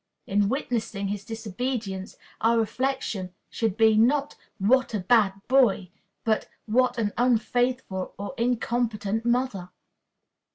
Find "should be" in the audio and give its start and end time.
3.51-3.95